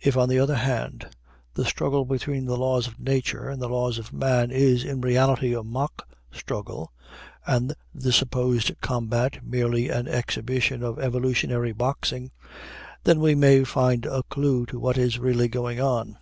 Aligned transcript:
If, 0.00 0.16
on 0.16 0.30
the 0.30 0.38
other 0.38 0.54
hand, 0.54 1.10
the 1.52 1.66
struggle 1.66 2.06
between 2.06 2.46
the 2.46 2.56
laws 2.56 2.86
of 2.86 2.98
nature 2.98 3.46
and 3.50 3.60
the 3.60 3.68
laws 3.68 3.98
of 3.98 4.10
man 4.10 4.50
is 4.50 4.84
in 4.84 5.02
reality 5.02 5.54
a 5.54 5.62
mock 5.62 6.08
struggle, 6.32 6.94
and 7.46 7.74
the 7.94 8.10
supposed 8.10 8.72
combat 8.80 9.44
merely 9.44 9.90
an 9.90 10.08
exhibition 10.08 10.82
of 10.82 10.98
evolutionary 10.98 11.72
boxing, 11.72 12.30
then 13.04 13.20
we 13.20 13.34
may 13.34 13.62
find 13.64 14.06
a 14.06 14.22
clew 14.30 14.64
to 14.64 14.78
what 14.80 14.96
is 14.96 15.18
really 15.18 15.48
going 15.48 15.78
on. 15.78 16.16